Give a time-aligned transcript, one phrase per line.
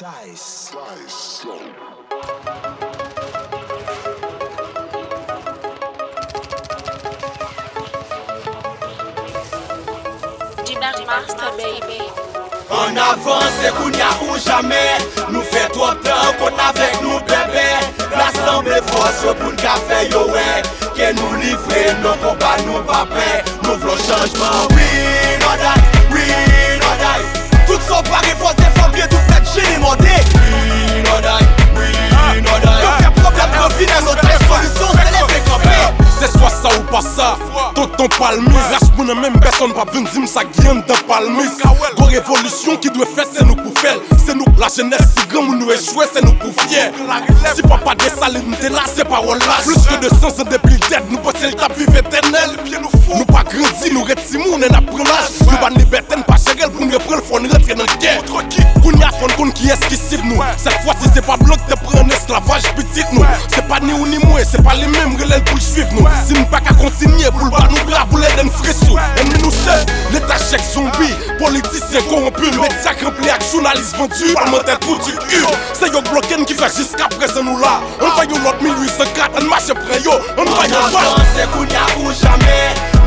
[0.00, 0.70] Dice.
[0.72, 1.46] Dice.
[10.64, 12.00] Jimna Master Baby.
[12.70, 14.84] An avanse koun ya ou jame,
[15.28, 17.68] nou fe trop tan kon avek nou bebe.
[18.16, 20.46] L'asemble fos yo pou n'kafe yo we,
[20.96, 23.28] ke nou livre nou kompa nou pape,
[23.66, 24.89] nou vlo chanjman we.
[37.80, 38.44] Ça Tonton palmis
[38.96, 41.48] pou vin sa de palmis
[41.96, 43.96] Go révolution qui doit faire c'est nous pour faire.
[44.24, 46.92] C'est nous la jeunesse si grand ou nous échouer c'est nous pour fier.
[47.54, 50.78] Si papa désalé nous t'es là c'est parole là Plus que de sens en depuis
[50.78, 52.50] tête nous passer le tap vivre éternel.
[53.14, 56.86] Nous pas grandi nous retimou on est à l'âge Nous pas liberté pas chérie pour
[56.86, 59.88] nous prendre faut nous rentrer dans la guerre Qu'on y a fond qu'on qui est
[59.88, 60.40] qui cible nous?
[60.56, 63.24] Cette fois ci c'est pas bloc de prendre esclavage petit nous.
[63.48, 64.06] C'est pas ni ou
[64.44, 66.06] c'est pas les mêmes relèves pour suivre nous.
[66.26, 69.24] Si nous pas qu'à continuer pour le bas nous bras pour les den frissous Et
[69.42, 71.14] nous seuls l'état chèque zombie.
[71.38, 75.12] Politiciens corrompus Médias remplis avec journalistes vendus Parlementaires pour du
[75.74, 77.80] C'est yo bloqué qui fait jusqu'à présent nous là.
[78.00, 80.12] On va yo l'autre 1804 On marche après yo.
[80.36, 80.76] On va yo
[81.36, 82.99] c'est qu'on y ou jamais.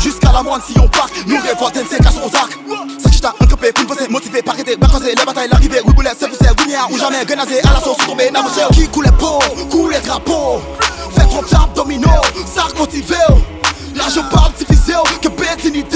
[0.00, 2.56] Jusqu'à la moindre si on part Nous révoltons c'est casse aux arcs.
[3.02, 6.10] Ça qui t'a encopé pour nous motivé Par arrêter, bacancer les batailles l'arrivée Oui boulet
[6.16, 7.24] c'est poussé, oui ou jamais.
[7.24, 10.60] Grenazé à la sauce tombé Nabouché Qui coule les peaux, coule les drapeaux.
[11.16, 12.08] Fait trop tap domino
[12.54, 13.16] Sarc motivé.
[13.96, 15.93] Là je parle divisé Que bétinité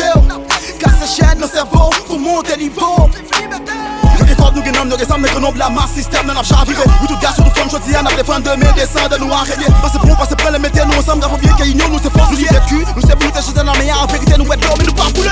[5.59, 6.83] la masse système, n'avons chaviré.
[7.01, 9.09] Oui, tout gars sur tout fond, je dis, on a des fins de mes dessins
[9.09, 9.67] de nous enrayer.
[9.83, 12.39] Passez pour, passez près, les mettez, nous ensemble, grave bien, qu'il nous, c'est force, nous
[12.39, 12.87] y vécu.
[12.97, 15.29] Nous c'est vous, t'es chez un mais en vérité, nous êtes mais nous pas bouler.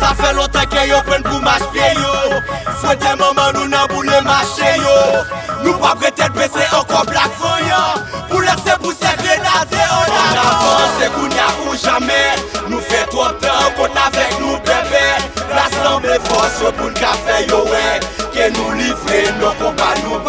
[0.00, 0.60] Ça fait longtemps
[1.06, 1.64] prennent pour marcher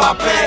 [0.05, 0.44] papel.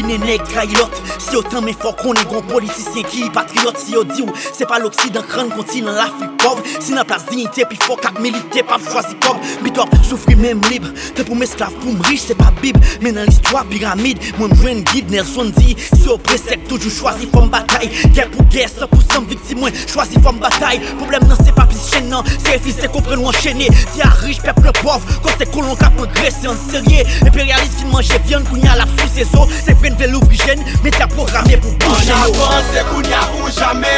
[0.00, 4.32] Si yo tan men fort qu'on est gon politicien qui patriote Si yo di ou
[4.52, 6.62] c'est pas l'Occident grand continent l'Afrique pauvre.
[6.80, 10.88] Si nan place dignité puis faut kap militer pas choisi comme Bitop souffrir même libre.
[11.14, 12.80] Te pour m'esclave pour m'riche c'est pas bible.
[13.02, 15.76] Mais dans l'histoire pyramide Moi m'jwen guide Nelson dit.
[15.94, 17.90] Si yo presek toujours choisi forme bataille.
[18.14, 20.80] Guerre pour guerre 100% victime moi choisi forme bataille.
[20.98, 24.08] Problème non c'est pas plus chaîne non C'est fils c'est qu'on prenne enchaîner Si à
[24.08, 28.56] riche peuple pauvre Quand c'est colon cap engraissé en sérieux Impérialiste qui mange viande qu'on
[28.56, 29.48] y la sous ses os
[29.90, 33.48] Fin vel ouvri jen, met a programe pou bouche nou An avanse koun ya ou
[33.50, 33.94] jame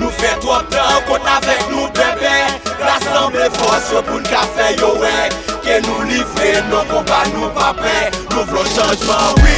[0.00, 2.32] Nou fe trop tan kont avek nou bebe
[2.80, 7.94] Rassemble fos yo pou nka fe yo wek Ke nou livre nou kompa nou pape
[8.32, 9.54] Nou vlo chanjman We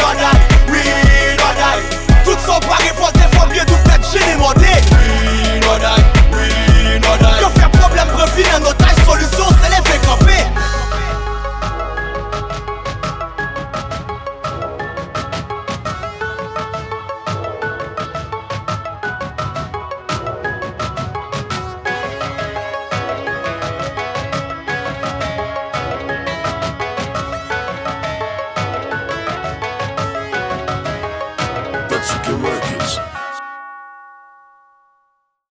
[0.00, 0.40] not die,
[0.72, 0.82] we
[1.42, 1.84] not die.
[2.24, 3.05] Tout son pari fwa